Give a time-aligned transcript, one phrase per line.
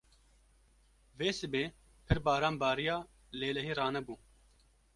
[1.17, 1.63] Vê sibê
[2.05, 2.97] pir baran bariya
[3.39, 4.15] lê lehî ranebû.